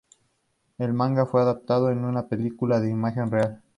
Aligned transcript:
El 0.79 0.93
manga 0.93 1.27
fue 1.27 1.43
adaptado 1.43 1.91
en 1.91 2.03
una 2.05 2.27
película 2.27 2.77
en 2.77 2.89
imagen 2.89 3.29
real. 3.29 3.61